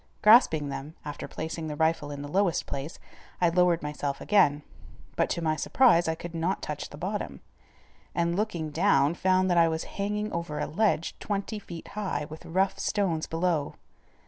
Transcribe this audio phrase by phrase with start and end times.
[0.23, 2.97] Grasping them, after placing the rifle in the lowest place,
[3.39, 4.63] I lowered myself again,
[5.15, 7.41] but to my surprise I could not touch the bottom,
[8.15, 12.47] and, looking down, found that I was hanging over a ledge twenty feet high with
[12.47, 13.75] rough stones below.